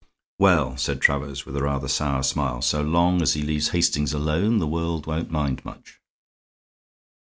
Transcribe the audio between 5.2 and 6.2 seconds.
mind much."